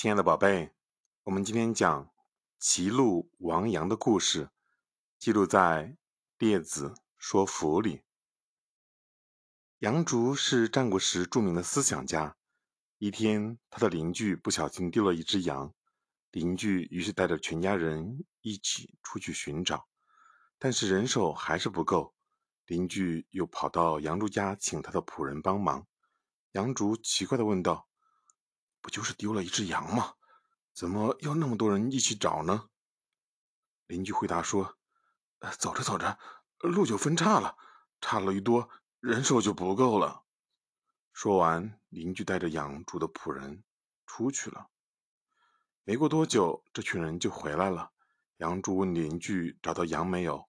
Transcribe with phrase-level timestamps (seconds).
[0.00, 0.70] 亲爱的宝贝，
[1.24, 2.08] 我们今天讲
[2.60, 4.48] 齐鲁王阳的故事，
[5.18, 5.58] 记录在
[6.38, 8.04] 《列子说服》里。
[9.80, 12.36] 杨竹是战国时著名的思想家。
[12.98, 15.74] 一天，他的邻居不小心丢了一只羊，
[16.30, 19.88] 邻居于是带着全家人一起出去寻找，
[20.60, 22.14] 但是人手还是不够。
[22.66, 25.88] 邻居又跑到杨竹家请他的仆人帮忙。
[26.52, 27.87] 杨竹奇怪地问道。
[28.88, 30.14] 不就是丢了一只羊吗？
[30.72, 32.70] 怎么要那么多人一起找呢？
[33.86, 34.78] 邻居回答说
[35.60, 36.18] ：“走着走着，
[36.60, 37.54] 路就分叉了，
[38.00, 38.70] 岔路一多，
[39.00, 40.24] 人手就不够了。”
[41.12, 43.62] 说完，邻居带着养猪的仆人
[44.06, 44.70] 出去了。
[45.84, 47.92] 没过多久，这群人就回来了。
[48.38, 50.48] 杨猪问邻居：“找到羊没有？”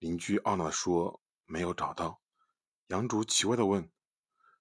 [0.00, 2.20] 邻居懊恼地说：“没有找到。”
[2.88, 3.88] 杨猪奇怪地问：“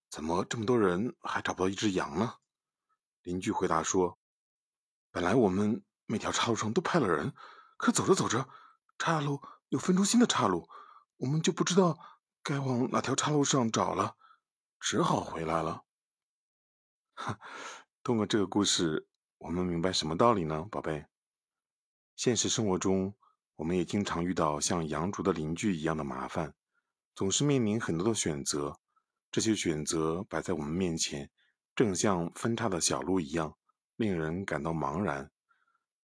[0.07, 2.35] 怎么这么多人还找不到一只羊呢？”
[3.27, 4.17] 邻居回答说
[5.11, 7.33] ：“本来我们每条岔路上都派了人，
[7.75, 8.47] 可走着走着，
[8.97, 10.69] 岔路又分出新的岔路，
[11.17, 11.99] 我们就不知道
[12.41, 14.15] 该往哪条岔路上找了，
[14.79, 15.83] 只好回来了。”
[17.15, 17.37] 哈
[18.01, 21.05] 通过这个故事，我们明白什么道理呢，宝贝？
[22.15, 23.13] 现实生活中，
[23.57, 26.55] 我们也经常遇到像杨竹的邻居一样的麻烦，
[27.13, 28.79] 总是面临很多的选择，
[29.29, 31.29] 这些选择摆在我们面前。
[31.77, 33.55] 正像分叉的小路一样，
[33.97, 35.29] 令人感到茫然。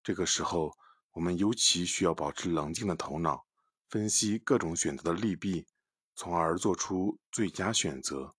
[0.04, 0.72] 这个时候，
[1.14, 3.48] 我们尤其需要保持冷静的头脑，
[3.90, 5.66] 分析各种选择的利弊，
[6.16, 8.36] 从而做出最佳选择。